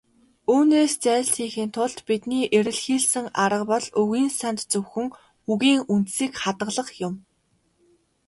Үүнээс 0.53 0.93
зайлсхийхийн 1.03 1.69
тулд 1.75 1.97
бидний 2.07 2.43
эрэлхийлсэн 2.57 3.25
арга 3.43 3.65
бол 3.71 3.85
үгийн 4.01 4.29
санд 4.39 4.59
зөвхөн 4.71 5.07
"үгийн 5.51 5.79
үндсийг 5.93 6.33
хадгалах" 6.43 6.89
юм. 7.07 7.13